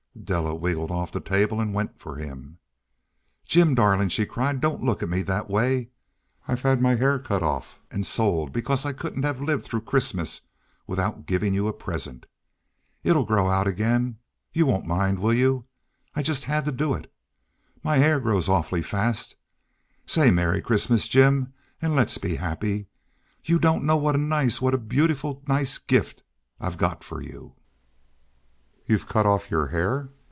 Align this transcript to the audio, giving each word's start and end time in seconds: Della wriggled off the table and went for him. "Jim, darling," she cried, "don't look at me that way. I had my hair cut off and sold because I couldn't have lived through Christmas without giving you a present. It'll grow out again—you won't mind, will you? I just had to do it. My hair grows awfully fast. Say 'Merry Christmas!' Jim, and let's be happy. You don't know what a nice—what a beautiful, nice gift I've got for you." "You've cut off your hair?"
Della 0.23 0.55
wriggled 0.57 0.91
off 0.91 1.11
the 1.11 1.19
table 1.21 1.59
and 1.59 1.73
went 1.73 1.97
for 1.99 2.17
him. 2.17 2.59
"Jim, 3.45 3.73
darling," 3.73 4.09
she 4.09 4.25
cried, 4.25 4.61
"don't 4.61 4.83
look 4.83 5.01
at 5.01 5.09
me 5.09 5.23
that 5.23 5.49
way. 5.49 5.89
I 6.47 6.55
had 6.55 6.81
my 6.81 6.95
hair 6.95 7.17
cut 7.17 7.41
off 7.41 7.79
and 7.89 8.05
sold 8.05 8.51
because 8.53 8.85
I 8.85 8.93
couldn't 8.93 9.23
have 9.23 9.41
lived 9.41 9.63
through 9.65 9.81
Christmas 9.81 10.41
without 10.85 11.25
giving 11.25 11.53
you 11.53 11.67
a 11.67 11.73
present. 11.73 12.27
It'll 13.03 13.23
grow 13.25 13.49
out 13.49 13.67
again—you 13.67 14.65
won't 14.65 14.85
mind, 14.85 15.19
will 15.19 15.33
you? 15.33 15.65
I 16.15 16.21
just 16.21 16.43
had 16.43 16.65
to 16.65 16.71
do 16.71 16.93
it. 16.93 17.11
My 17.81 17.97
hair 17.97 18.19
grows 18.19 18.47
awfully 18.49 18.83
fast. 18.83 19.37
Say 20.05 20.29
'Merry 20.29 20.61
Christmas!' 20.61 21.07
Jim, 21.07 21.53
and 21.81 21.95
let's 21.95 22.17
be 22.17 22.35
happy. 22.35 22.87
You 23.43 23.59
don't 23.59 23.85
know 23.85 23.97
what 23.97 24.15
a 24.15 24.19
nice—what 24.19 24.73
a 24.75 24.77
beautiful, 24.77 25.41
nice 25.47 25.77
gift 25.77 26.23
I've 26.59 26.77
got 26.77 27.03
for 27.03 27.21
you." 27.21 27.55
"You've 28.87 29.07
cut 29.07 29.25
off 29.25 29.49
your 29.49 29.67
hair?" 29.67 30.09